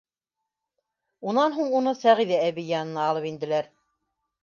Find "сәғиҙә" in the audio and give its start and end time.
2.01-2.43